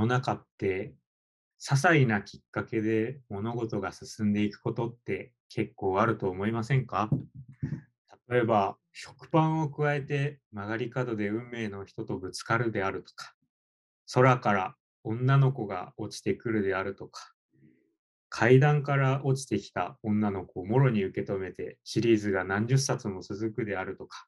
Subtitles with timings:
[0.00, 0.94] の中って
[1.62, 7.10] 些細なきっかけで物事が進んでいくことって結構あると思いませんか？
[8.28, 13.34] 例えば食パンを加えて曲がり角で運命の人とぶつかるであるとか
[14.14, 14.74] 空から
[15.04, 17.32] 女の子が落ちてくるであるとか
[18.30, 24.26] 階段から落ちてきた女の子をもろに受け止めてシリーズが何十冊も続くであるとか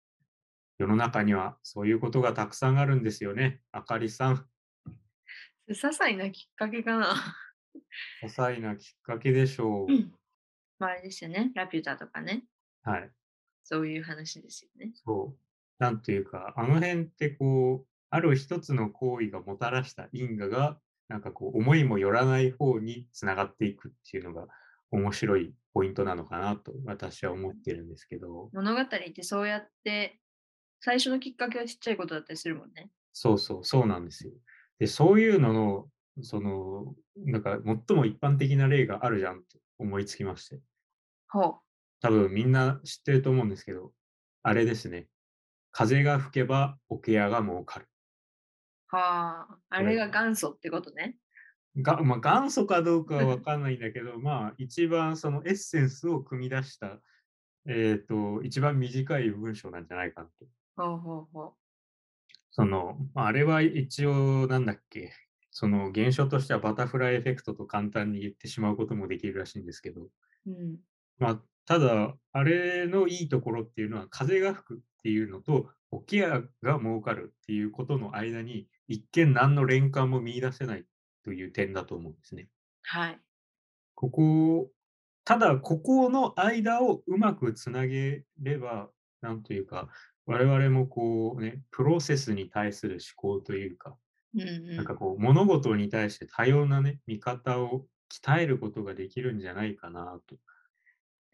[0.79, 4.45] 世の中にはそういうことがたくさんあるんですよねあかりさん。
[5.73, 7.15] 些細なきっかけかな。
[8.23, 9.89] 些細なきっかけでしょう、
[10.79, 11.53] まあ、あれですよね。
[11.55, 12.45] ラピュタとかね。
[12.83, 13.11] はい
[13.65, 14.93] そういう話ですよね。
[15.05, 24.47] そうなんというかあの辺ってこうある一つの行為がもたらした因果がなんかこう思いもよらない方につながっていくっていうのが
[24.91, 30.19] 面白いポイントなのかなと私は思ってるんですけど物語ってそうやって
[30.81, 32.91] 最初のきっかけはちっちゃいことだったりするもんね。
[33.15, 34.33] そうそうそうなんですよ
[34.79, 35.89] でそういうのの
[36.23, 40.61] そのなんか最も一般的な例があるじゃんと思いつきまして
[41.29, 41.59] ほ
[42.01, 43.93] 多分みんな知ってると思うんですけど
[44.43, 45.07] あれですね
[45.73, 47.89] 風が吹けば桶屋が儲かる
[48.93, 48.97] う。
[48.97, 49.59] はあ。
[49.71, 51.17] あれが元祖ってことね。
[51.77, 57.01] が、まあ、元祖かどうかは分 かんないんだけど、まあ、一番そのエッセンスを組み出した、
[57.67, 60.47] えっ、と、一番短い文章なんじゃないかなと。
[60.77, 61.57] ほうほうほ
[62.53, 65.13] その、まああれは一応、なんだっけ、
[65.51, 70.11] その現象としてはバタフライエフェクトと簡単に言ってしまうこともできるらしいんですけど、う。
[70.47, 70.79] うん。
[71.19, 80.85] まあ、ただ、あれのいいところっていうのは、風が吹くっていうのと、桶屋が儲かるっていうことの間に、一見何の連関も見出せない
[81.25, 82.49] という点だと思うんですね。
[82.83, 83.21] はい。
[83.95, 84.71] ここ、
[85.25, 89.89] ただ、ここの間をうまくつなげれば、なんというか、
[90.27, 93.97] 我々もこうね、プロセスに対する思考というか、
[94.35, 94.77] うんうん。
[94.77, 100.37] なんかこう、物事に対して多様なね、見方を鍛えることができるんじゃないかなと。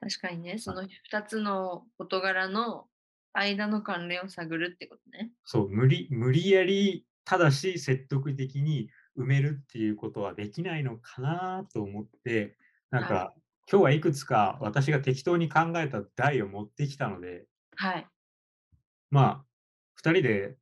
[0.01, 2.87] 確かにね、その2つの事柄の
[3.33, 5.33] 間の関連を探るってことね。
[5.45, 12.57] そう、無理、無理やり、ただし説得的に埋めるっていうことはできないのかなと思って、
[12.91, 13.35] なんか、は
[13.71, 17.45] 今日はいくつか私が適当に考えた題を持ってきたので、
[17.77, 18.09] はい。
[19.11, 19.47] まあ、
[19.95, 20.59] 2人で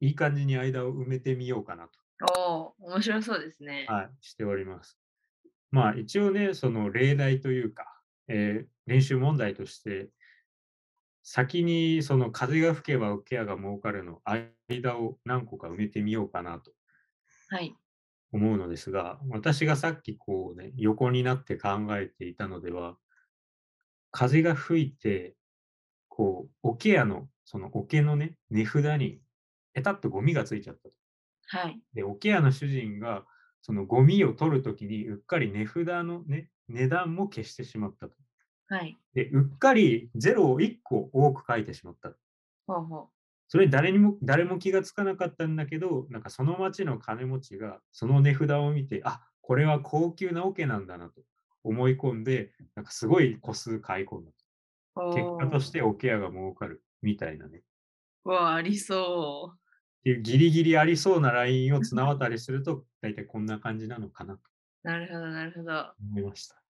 [0.00, 1.90] いい感じに間を埋めてみようかな
[2.36, 3.86] おお、面白そうですね。
[3.86, 4.98] と、はい、しております。
[5.70, 10.10] まあ、一応ね、その例題というか、えー練習問題として、
[11.24, 14.22] 先にその風が吹けば受け屋が儲かるの
[14.68, 16.72] 間を何個か埋めてみようかなと
[17.48, 17.78] はい。
[18.32, 22.98] 思うのですが、私がさっきこうね、横になって考えていたのでは、
[24.10, 25.36] 風が吹いて、
[26.08, 29.20] こう、桶屋の、その桶のね、値札に、
[29.74, 30.94] ペタッとゴミがついちゃったと。
[31.48, 31.80] はい。
[31.94, 33.24] で、桶屋の主人が、
[33.60, 38.14] そのゴミを取るときに、うっかり値札のね、値段も消してしまったと。
[38.68, 38.98] はい。
[39.14, 42.12] で、うっかりゼロを1個多く書いてしまった。
[42.66, 43.08] ほうほ
[43.48, 51.20] それに誰にも、誰も気がつかなかったんだけど、なんかその町の金持ちがその値札を見て、あ、これは高級な桶なんだなと
[51.62, 54.36] 思い込んで、なんかすごい個数買い込んだと。
[54.96, 55.14] う。
[55.14, 57.62] 結お果として桶屋が儲かるみたいなね。
[58.24, 59.54] わあ、ありそ
[60.04, 64.38] ていうギリギリありそうなラインを綱渡りすると、大体こんな感じなのかな。
[64.82, 65.94] なるほど、なるほど。
[66.00, 66.62] 思いました。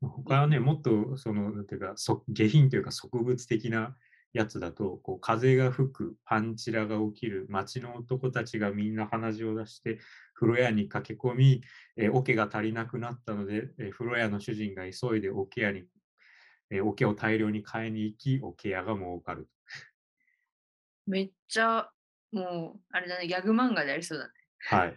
[0.00, 3.96] 他はね、もっとその、なんていうか、そ下品というか植物的な
[4.32, 9.98] やつだと、こう風が吹く、パンチラが起きる、町の男たちがみんな鼻血を出して、
[10.34, 11.62] 風呂屋に駆け込み、
[11.96, 15.84] えー桶が足りなくなったので、えー風呂屋の主人が急いで桶屋に、
[16.70, 19.48] えー桶を大量に買いに行き、桶屋が儲かる。
[21.06, 21.90] めっちゃ、
[22.32, 24.32] もう、あれだね、ギャグ漫画でありそうだね。
[24.58, 24.88] はい。
[24.90, 24.94] っ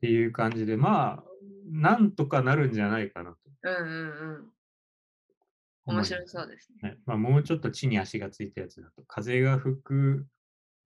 [0.00, 1.24] ていう感じで、まあ、
[1.70, 4.50] なんとかなるんじゃないかなとうんうんうん。
[5.86, 6.88] 面白そうですね。
[6.88, 10.26] はいまあ、もうちょっと地に足がついたやつだと、風が吹く、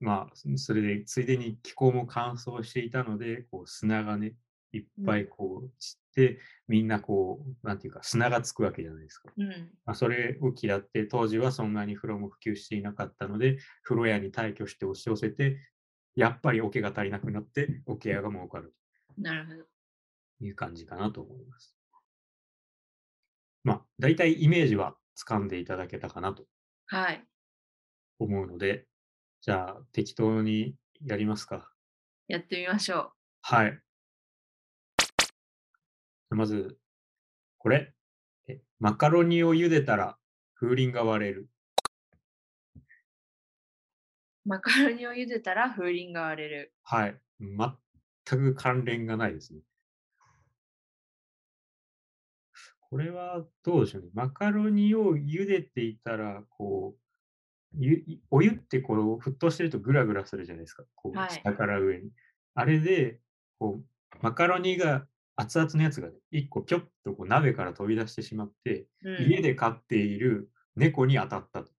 [0.01, 4.35] まあ、そそれで、ついでに気候も乾燥していたので、こう砂がね、
[4.73, 9.33] いっぱいこう散って、みんなこう、なんていうか、砂がつくわけじゃないですか。
[9.37, 9.49] うん。
[9.85, 15.59] まあ、それを嫌って、当時はそんなに風呂も普及していなかったので、風呂屋に退去して押し寄せて、
[16.15, 18.75] やっぱり桶が足りなくなって、桶屋が儲かる
[19.17, 19.65] なるほど。
[20.39, 21.77] という感じかなと思います。
[23.65, 26.47] まあ、大体イメージは掴んでいただけたかなと
[26.87, 27.25] はい。
[28.19, 28.87] 思うので、
[29.41, 30.75] じゃあ適当に
[31.05, 31.71] やりますか。
[32.27, 33.13] やってみましょ
[33.43, 33.81] はい。
[36.31, 36.79] まず、
[37.59, 37.95] これ。
[38.49, 40.19] えマカロニを茹でたら
[40.55, 41.49] 風鈴が割れる。
[44.47, 44.49] う。
[44.49, 46.75] マカロニを茹でたら風鈴が割れる。
[46.83, 47.21] はい。
[47.41, 49.61] 全く関連がないですね。
[52.91, 54.09] これはどうでしょうね。
[54.15, 57.01] マカロニを茹でていたら、こう、
[57.79, 60.85] ゆお湯ってこう沸騰してるとグラグラするじゃないですか。
[60.95, 61.31] こうはい。
[61.31, 62.11] 下から上に。
[62.55, 63.21] あれで、
[63.59, 65.07] こう、マカロニが
[65.41, 69.31] 熱々のやつがね、1個ぴょっとこう鍋から飛び出してしまって、うん。
[69.31, 71.71] 家で飼っている猫に当たったと。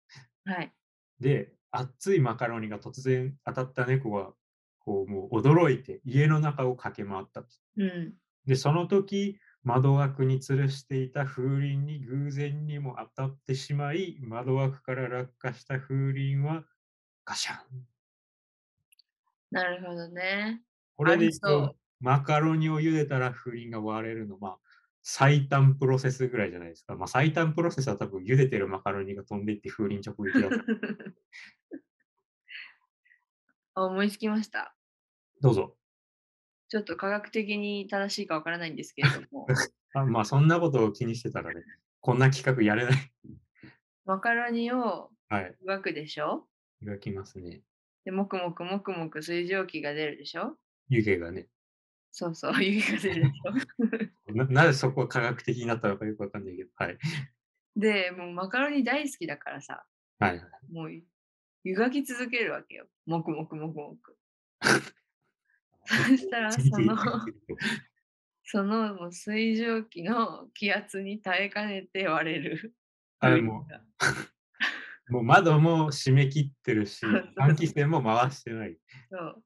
[0.45, 0.73] はい。
[1.19, 4.33] で、熱いマカロニが突然当たった猫は、
[4.79, 7.49] こうもう驚いて家の中を駆け回ったと。
[7.77, 8.13] うん。
[8.45, 16.63] で、その時、窓枠に吊るしていた風鈴に偶然にも当たってしまい、窓枠から落下した風鈴は
[17.25, 17.85] ガシャン。
[19.51, 20.61] なるほどね。
[20.95, 24.57] これでいくありそうと、マカロニを茹でたら風鈴が割れるの、まあ、
[25.01, 26.95] 最短プロセスぐらいじゃないですか。
[26.95, 30.57] まあ、最短プロセスは多分茹でてるマカロニが飛んでいって風鈴直撃だった。
[33.75, 34.75] あ思いつきました。
[35.41, 35.75] どうぞ。
[36.69, 39.47] ちょっと科学的に正しいかわからないんですけれども、
[39.95, 41.63] あまあ、そんなことを気にしてたらね、
[41.99, 43.11] こんな企画やれない。
[44.05, 45.55] マカロニをはい。
[45.61, 46.47] 湯がくでしょ？
[46.83, 47.61] 描きますね。
[48.05, 50.57] で、もくもくもくもく水蒸気が出るでしょ？
[50.89, 51.47] 湯気がね。
[52.11, 56.69] そうそう、 湯気が出るでしょ ななぜそこは科学的になったのかよくわかんないけど。
[56.75, 56.97] はい。
[57.75, 59.85] で、もうマカロニ大好きだからさ、
[60.19, 60.41] はい。
[60.71, 60.91] もう
[61.63, 62.87] 湯がき続けるわけよ。
[63.05, 64.17] もくもくもくもく。
[65.85, 66.95] そしたら、その、
[68.43, 72.75] そのもう水蒸気の気圧に耐えかねて割れる。
[73.19, 73.65] あれも
[75.09, 78.77] もう窓も閉め切ってるし換気扇も回してない。
[79.11, 79.43] そう。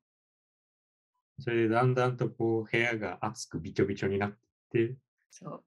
[1.39, 4.37] それでだんだんとこう部屋が熱くびちょびちょになっ
[4.71, 4.95] て、
[5.29, 5.63] そう。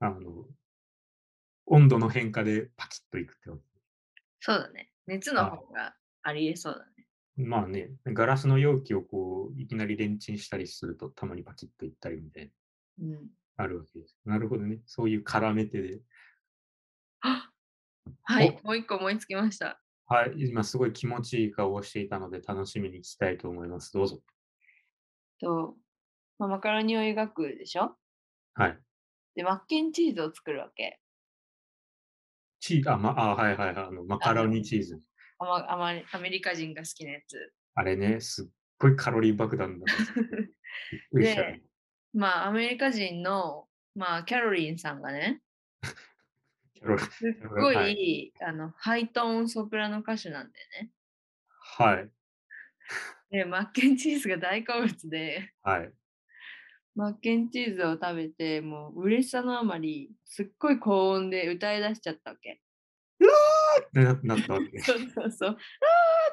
[0.00, 0.46] あの、
[1.66, 3.62] 温度の変化でパキッといくってわけ
[4.40, 4.90] そうだね。
[5.06, 7.06] 熱の方がありえそうだね。
[7.36, 12.50] まあね、ガラスの容器をこう、いきなりレンチンしたりすると、たまにパキッといったりみたい
[13.00, 13.12] うん。
[13.12, 13.18] な、
[13.56, 14.16] あるわけです。
[14.24, 14.80] なるほどね。
[14.86, 16.00] そういう絡めてで。
[17.20, 17.50] あ
[18.22, 19.80] はい、もう一個思いつきました。
[20.06, 23.92] はい、今すごい気持ちいい顔をしていたので、楽しみに聞きたいと思います。
[23.92, 24.22] どうぞ。
[25.40, 25.76] と、
[26.38, 27.96] まあ、マカロニを描くでしょ？
[28.54, 28.78] はい。
[29.34, 31.00] で、マッケンチーズを作るわけ。
[32.60, 33.86] チーあ、ま、あ、はいはいはい。
[33.86, 35.00] あの、マカロニチーズ。
[35.38, 37.52] アマアマアメリカ人が好きなやつ。
[37.74, 38.46] あれね、すっ
[38.78, 40.14] ごいカロリー爆弾だった。
[40.14, 41.62] びっくりしたね。
[42.14, 45.42] まあ、アメリカ人の、まあ、キャロリンさんがね、
[46.72, 50.90] キャロすっごい、はいあのハイトーンソプラノ歌手なんだよね。
[51.78, 52.10] はい。
[53.30, 55.92] で、マッケンチーズが大好物で、 はい。
[56.94, 62.62] マッケンチーズを食べて、もう嬉しさのあまり、すっごい高音で歌い出しちゃったわけ。
[63.20, 64.78] ってななったわけ。
[64.80, 65.50] そうそうそう。
[65.50, 65.56] あー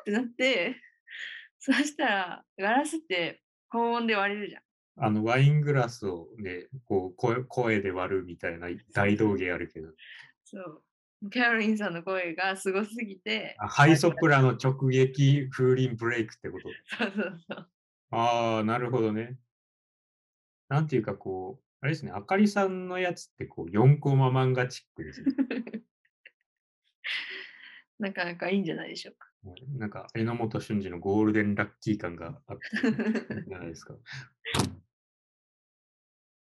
[0.01, 0.81] ってなって、
[1.59, 4.63] そしたら、ガラスって高音で割れるじゃん。
[4.95, 9.91] あの、ワイングラスをね、こう、声声で割るみたいな大道芸あるけど、
[10.43, 10.83] そう。
[11.31, 16.69] キャロリンさんの声がすごすぎて、あハイソプラの直撃風鈴ブレイクってこと？
[16.97, 17.69] そうそうそう。
[18.11, 19.37] ああ、なるほどね。
[20.69, 25.31] なんていうかこう、あれですね、あかりさんのやつってこう、4コマ漫画チックですね。
[28.00, 29.29] なかなかいいんじゃないでしょうか。
[29.45, 33.93] うんなんか、榎本俊二のゴールデンラッキー感があって、じゃないですか。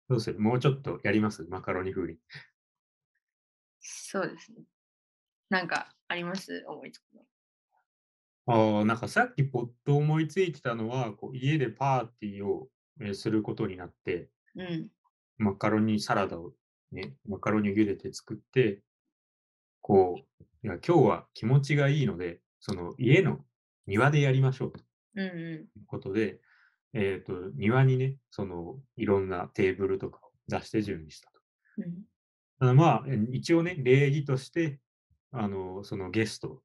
[0.10, 0.40] どうする？
[0.40, 1.44] もうちょっとやります？
[1.50, 2.18] マカロニ風鈴。
[3.88, 4.64] そうですね。
[5.50, 7.22] なんかあります思いつくの。
[8.50, 14.88] ああ、なんかさっきポッと思いついてたのは、こう家でパーティーをえーすることになって、うん。
[15.38, 16.52] マカロニサラダを
[16.92, 18.82] ね、マカロニを茹でて作って、
[19.82, 23.40] こう、いや今日は気持ちがいいので、その家の
[23.86, 24.80] 庭でやりましょうと
[25.16, 26.40] うんういうことで、
[26.94, 31.82] えっ、と、庭にね、そのいろんなテーブルとかを出して準備したと。
[31.82, 31.84] ん。
[31.84, 31.94] うん
[32.60, 34.80] まあ、え一応ね、礼儀として、
[35.32, 36.64] あの、そのゲスト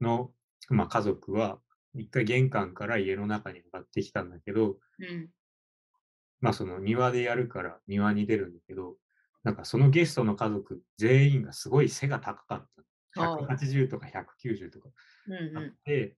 [0.00, 0.32] の、
[0.70, 1.60] まあ、家族は、
[1.94, 5.30] 一回玄関から家の中に上がってきたんだけど、うん。
[6.40, 8.96] まあその庭でやるから庭に出るんだけど、
[9.42, 12.82] なんかそのゲストの家族全員がすごい背が高かった。
[13.18, 14.94] おう180とか190とかあっ
[15.28, 16.16] うんうて、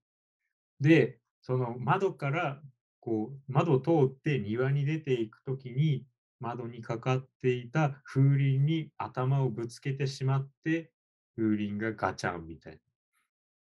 [0.81, 2.63] で、その窓から、
[3.01, 6.07] こう、窓を通って庭に出ていくときに、
[6.41, 10.93] 窓にかかっていた風鈴に頭をぶつけてしまって、
[11.37, 12.81] 風鈴がガチャンみたい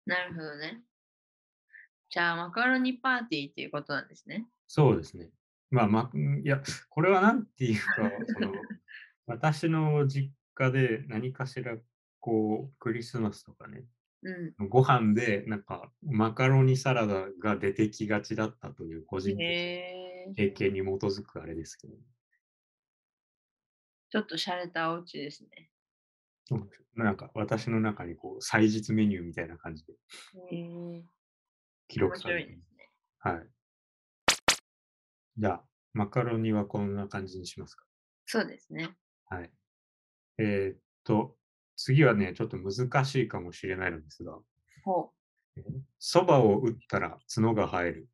[0.07, 0.17] な。
[0.17, 0.19] ん。
[0.19, 0.83] なるほどね。
[2.11, 4.47] じゃあ、マカロニパーティーっていうことなんですね。
[4.67, 5.31] そうですね。
[5.71, 8.53] まあ、ま、んいや、これはなんていうか、その、
[9.27, 11.77] 私の実家で何かしら、
[12.21, 13.85] こう、クリスマスとかね、
[14.23, 14.69] うん。
[14.69, 19.79] ご飯でなんかマカロニサラダが出てきがちだったという個人的。
[20.37, 21.95] 経験に基づくあれですけど。
[24.11, 25.71] ちょっと洒落たお家ですね。
[26.95, 29.95] なんか私の中にこう祭日メニューみたいな感じで。
[31.89, 32.61] 記面録されてね。
[33.19, 33.49] はい。
[35.37, 37.87] じゃあ、マカロニはこんな感じにしますか？
[38.27, 38.97] そうですね。
[39.27, 39.51] はい。
[40.39, 41.37] えーっと、
[41.77, 44.39] 次はね、ちょっと難しいかもしれないのですが。
[45.99, 48.09] そばを打ったら角が生える。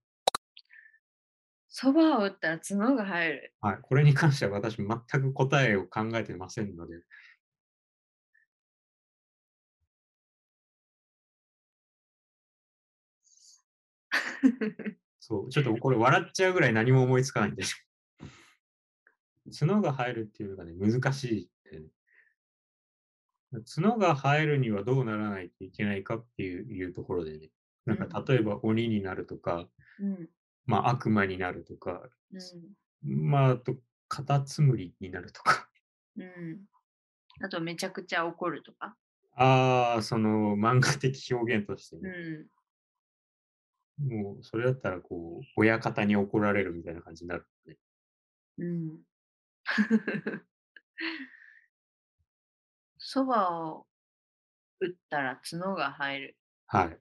[1.77, 3.53] そばを打ったら角が生える。
[3.61, 3.79] はい。
[3.83, 7.03] これに関しては私全く答えを考えてませんので、
[15.19, 17.85] そう、ちょっとこれ笑っちゃうぐらい何も思いつかないんです。
[19.59, 21.51] 角が生えるっていうのがね、難しい。
[23.75, 27.51] 角が生えるにはどうならないといけないかっていういうところでね、
[27.85, 30.29] なんかうん例えば鬼になるとか、うん。
[30.67, 32.03] まあ悪魔になるとか、
[32.33, 33.21] うん。
[33.31, 33.77] まああと
[34.09, 35.69] カタツムリになるとか、
[36.17, 36.65] うん。
[37.43, 38.97] あと、めちゃくちゃ怒るとか。
[39.37, 42.49] ああ、その漫画的表現としてうね、ん。
[44.23, 47.79] もうそれだったらこう、親方に怒られるみたいな感じになるので、
[48.59, 49.03] うん。
[52.99, 53.87] そばを
[54.81, 56.37] 打ったら角が生える。
[56.67, 56.99] はい。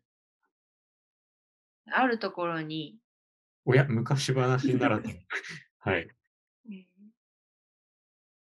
[1.91, 2.97] あるところに、
[3.65, 5.09] おや、昔話ならと。
[5.79, 6.07] はい。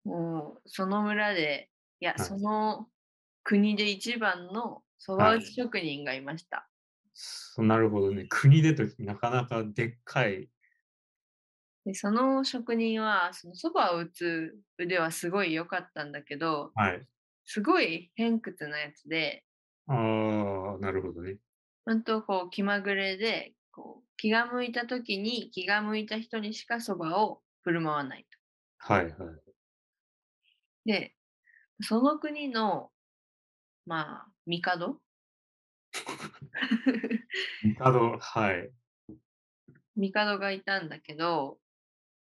[0.05, 1.71] もうその村で、
[2.01, 2.89] いや、はいその
[3.43, 6.69] 国で一番のそば打ち職人がいました。
[7.15, 8.27] そなるほどね。
[8.29, 10.51] 国でとなかなかでっかい。
[11.85, 17.07] でその職人は、そのそばを打つ腕はすごい良かったんだけど、はい。
[17.45, 19.45] すごい偏屈なやつで、
[19.87, 21.39] ああ、なるほどね。
[21.85, 28.39] 本当こう気まぐれで、こう気が向いた時に気が向いた人にしかそばを振る舞わないと。
[28.79, 29.15] はいはい。
[30.87, 31.15] で、
[31.83, 32.91] その国の、
[33.85, 34.99] まあ、帝？
[37.79, 38.71] 帝、はい。
[39.97, 41.59] 帝がいたんだけど、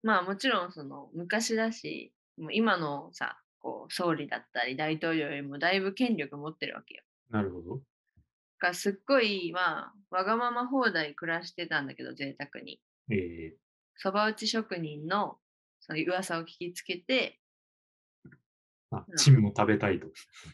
[0.03, 7.03] まあもちろんその昔だし、もう今のさ、こう総理だったり大統領よりもだいぶ権力持ってるわけよ。
[7.31, 7.81] なるほど。
[8.61, 12.81] がすっごい、まあ、わがまま放題暮らしてたんだけど、贅沢に。
[13.11, 13.57] え
[13.97, 15.39] そば打ち職人の
[15.81, 20.07] その噂を聞きつけて、ー、あう、んチンも食べたいと。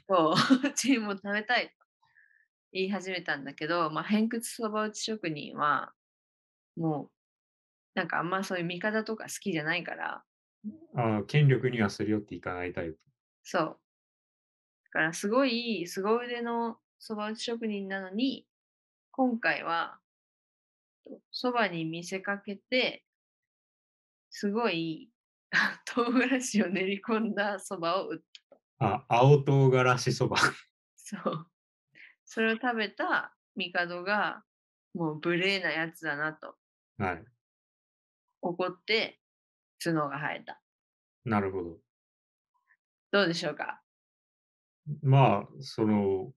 [0.09, 0.35] そう、
[0.75, 1.75] チームを食べたいと
[2.73, 5.95] 言い始めたんだけど、まあ、偏屈そば打ち職人は、
[6.77, 7.11] もう、
[7.95, 10.25] なんかあんまそういう味方とか好きじゃないから、
[10.95, 12.99] あー権力にはすり寄っていかないタイプ。
[13.43, 13.81] そう。
[14.87, 18.47] だからすごい凄腕のそば打ち職人なのに、
[19.11, 19.99] 今回は、
[21.31, 23.05] そばに見せかけて、
[24.31, 25.11] すごい
[25.87, 28.19] 唐辛子を練り込んだそばを打っ
[28.79, 28.87] た。
[28.87, 30.37] あ、青唐辛子そば。
[30.97, 31.51] そう。
[32.25, 34.45] それを食べた帝が、
[34.95, 36.57] もう無礼なやつだなと
[36.99, 37.25] はい。
[38.41, 39.21] 怒って、
[39.83, 40.61] 角が生えた。
[41.25, 41.81] なるほど。
[43.11, 43.83] どうでしょうか？
[45.03, 46.33] まあ、その、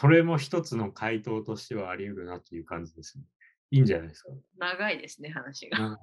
[0.00, 3.24] それも一つの回答としてはあり得るなっていう感じですね。
[3.70, 4.30] いいんじゃないですか。
[4.56, 5.98] 長いですね、話が。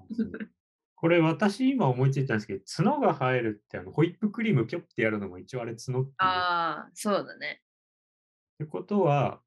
[0.94, 6.12] これ私今思いついたんですけど、角が生えるってあのホイップクリームピョってやるのも一応あれ角って。
[6.20, 7.64] ああ、そうだね。
[8.54, 9.42] ってことは、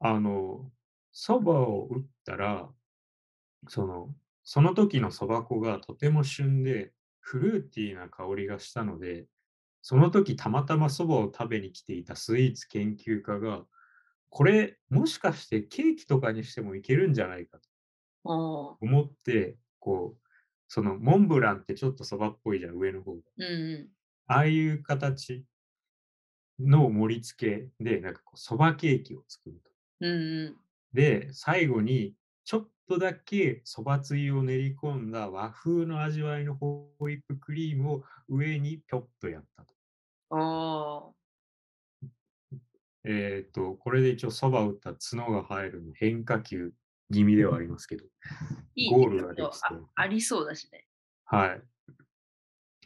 [0.00, 0.68] あの、
[1.12, 2.68] そばを打ったら、
[3.68, 9.26] その、その時のそば粉がとても旬で、フルーティーな香りがしたので、
[9.82, 13.64] その時たまたまそばを食べに来ていたスイーツ研究家が、
[14.28, 17.58] これもしかしてケーキとかにしてもいけるんじゃないか
[18.24, 20.20] と思って、こう、
[20.68, 23.22] そのモンブランってちょっとそばっぽいじゃん、上の方が。
[23.38, 23.88] うんうん。
[24.26, 25.44] ああいう形
[26.60, 29.70] の盛り付けで、なんかこう、そばケーキを作ると。
[30.00, 30.56] うんうん。
[30.92, 39.74] で、最後にちょっとだけそばつゆを練り込んだ和風の味わいのホイップクリームを上にぴょっとやったと。
[40.30, 41.14] お
[43.04, 46.72] えっ、と、これで一応そばを打った角が生えるの変化球
[47.12, 48.04] 気味ではありますけど。
[48.74, 50.88] いいゴールができそうあありそうだしね。
[51.26, 51.62] はい。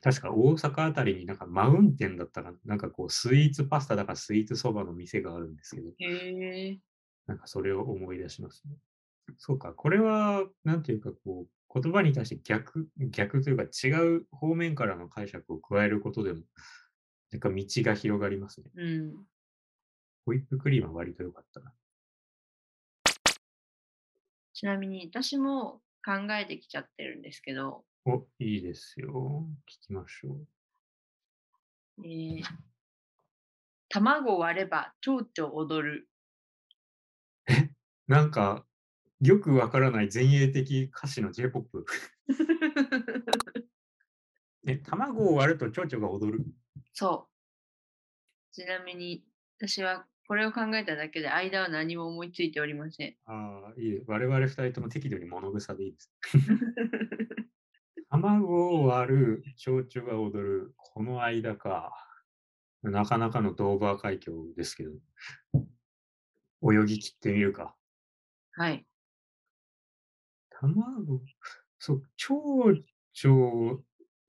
[0.02, 6.78] 確か大阪あたりになんかマウンテンだったら、なんかこうスイーツパスタだからスイーツそばの店があるんですけど、へえ。
[7.26, 8.76] なんかそれを思い出しますね。
[9.38, 16.42] そうか、これは、なんていうかこう、言葉に対して逆、逆というか違う方面からの解釈を加えることでも、
[17.32, 18.70] なんか道が広がりますね。
[18.76, 19.26] うん。
[20.24, 21.72] ホイップクリームは割と良かったな。
[24.52, 29.46] ちなみに私も考えてきちゃってるんですけど、お、いいですよ。
[29.68, 30.34] 聞きましょ
[31.98, 32.06] う。
[32.06, 32.42] えー、
[33.88, 36.08] 卵割れば蝶々踊る。
[38.06, 38.64] なんか、
[39.24, 41.86] よくわからない前衛的歌詞の J-POP。
[44.66, 46.44] え、 卵を割ると蝶々が踊る。
[46.92, 48.52] そう。
[48.52, 49.24] ちなみに、
[49.58, 53.16] 私はこれを考えただけで間は何も思いついておりません。
[53.24, 54.02] ああ、いい。
[54.06, 56.12] 我々二人とも適度に物草でいいです。
[58.10, 60.74] 卵を割る蝶々が踊る。
[60.76, 61.92] この間か。
[62.82, 64.92] なかなかのドーバー海峡ですけど。
[66.62, 67.74] 泳ぎ切ってみるか。
[68.52, 68.86] はい。
[70.60, 71.20] 卵、
[71.78, 73.82] そう、蝶々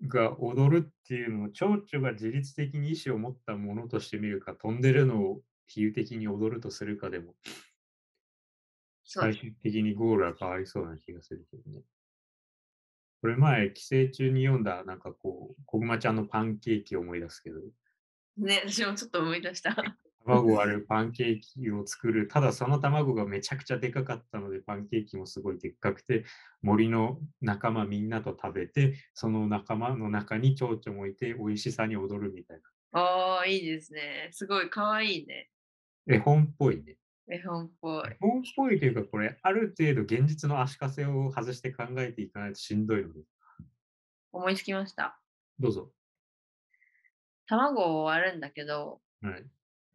[0.07, 7.35] が踊るっていうのを蝶々が自律的に意思を持ったものとして見るか、飛んでるのを比喩的に踊るとするかでも、
[9.03, 11.81] 最終的にゴールは変わりそうな気がするけどね。
[13.21, 17.59] これ前、寄生虫に読んだ、なんかこう、こぐまちゃんのパンケーキを思い出すけど、
[18.37, 19.75] ね、私もちょっと思い出した。
[20.25, 22.27] 卵を割るパンケーキを作る。
[22.27, 26.25] ただその卵がめちゃくちゃでかかったので、パンケーキもすごいでっかくて、
[26.61, 34.29] 森の仲間みんなと食べて、その仲間の中に蝶々もいて、美味しさに踊るみたいああ、いいですね。
[34.31, 35.49] すごいかわいいね。
[36.07, 36.15] な。
[36.15, 36.97] 絵本っぽいね。
[37.27, 38.17] 絵本っぽい絵。
[38.19, 43.21] 本っぽいというか、これ、ある程度現実の足かせを外して考えていかないとしんどいので、
[44.31, 45.19] 思いつきました。
[45.59, 45.91] どうぞ。
[47.47, 49.45] 卵を割るんだけど、はい。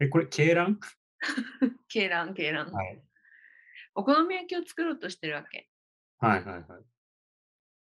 [0.01, 0.81] え、これ、鶏卵？
[1.95, 2.77] 鶏卵、鶏卵。
[2.77, 3.03] はい。
[3.95, 5.69] お好み焼きを作ろうとしてるわけ。
[6.19, 6.85] はいはいはい。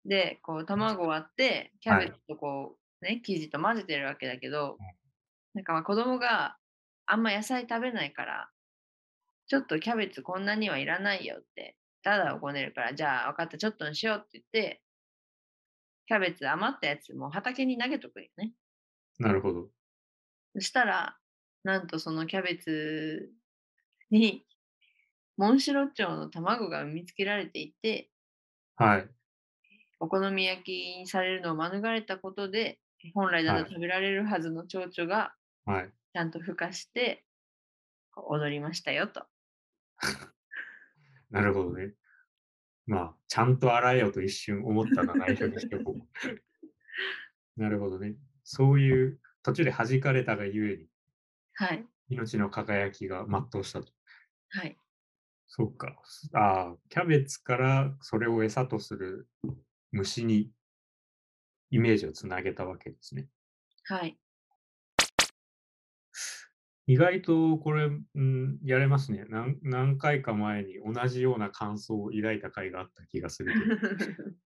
[0.05, 4.77] で、こう、卵を割って、キャベツとこう、ね、生地と混ぜてるわけだけど、
[5.53, 6.57] なんかまあ子供が
[7.05, 8.51] あんま野菜食べないから、
[9.47, 14.81] ちょっとキャベツこんなにはいらないよって、ただをこねるから、じゃあ分かった、ちょっとにしようって言って、
[16.05, 18.53] キャベツ余ったやつもう畑に投げとくよね。
[19.19, 19.69] なるほど。
[20.53, 21.17] そしたら、
[21.63, 23.29] なんとそのキャベツ
[24.11, 24.45] に、
[25.37, 28.09] モンシロチョウの卵が産みつけられていて、
[28.75, 29.07] はい。
[29.99, 32.79] お好み焼きにされるのを免れたことで、
[33.13, 35.33] 本来なはいら食べられるはずの蝶々が
[35.65, 35.91] はい。
[36.13, 37.23] ちゃんと孵化して、
[38.15, 39.25] 踊りましたよと。
[41.31, 41.93] なるほどね。
[42.85, 46.01] まあ、ちゃんと洗えよと一瞬思ったのは内緒にしておこう。
[47.59, 48.15] なるほどね。
[48.43, 50.87] そういう途中で弾かれたがゆえに
[51.55, 51.85] はい。
[52.09, 53.91] 命の輝きが全うしたと。
[54.49, 54.77] はい。
[55.47, 55.95] そうか。
[56.33, 59.27] ああ、キャベツからそれを餌とする
[59.91, 60.51] 虫に
[61.69, 63.27] イメージをつなげたわけですね。
[63.85, 64.17] はい。
[66.85, 69.57] 意外とこれ、うん、やれますね何。
[69.61, 73.53] 何回か前に同じような感想を抱いた回があった気がする。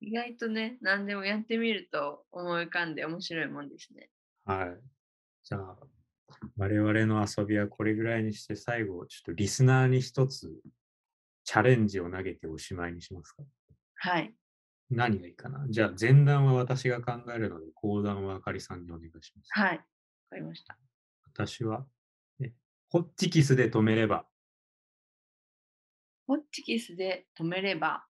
[0.00, 4.10] 意外とね、何でもやってみると思い浮かんで面白いもんですね。
[4.44, 4.93] はい。
[5.44, 5.76] じゃあ、
[6.56, 10.50] 我々の遊びはこれぐらいにして最後、ちょっとリスナーに一つ
[11.44, 13.42] チャレンジを投げておしまいにしますか？
[13.96, 14.34] はい。
[14.90, 15.66] 何がいいかな？
[15.68, 19.48] じゃあ、前段は私が考えるので、後段はあかりさんにお願いします。
[19.50, 19.76] はい。
[19.76, 19.84] わ
[20.30, 20.78] かりました。
[21.26, 21.86] 私は、
[22.38, 22.54] ね、
[22.88, 24.26] ホッチキスで止めれば、
[26.26, 28.06] ホッチキスで止めれば、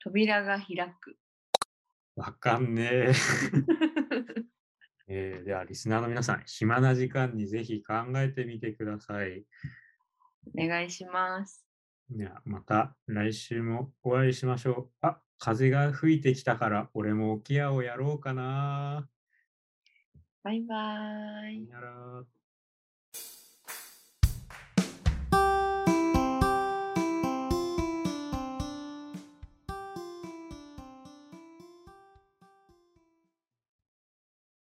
[0.00, 1.18] 扉が開く。
[2.14, 3.12] わかんねえ。
[5.08, 9.44] えーでは、リスナーの皆さん、暇な時間にぜひ考えてみてください。
[10.56, 11.64] お願いします。
[12.10, 14.90] では、また来週もお会いしましょう。
[15.00, 19.08] あ、風が吹いてきたから、俺も沖合をやろうかな。
[20.42, 21.68] バイバーイ